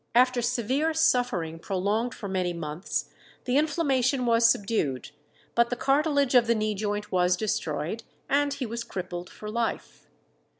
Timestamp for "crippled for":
8.83-9.51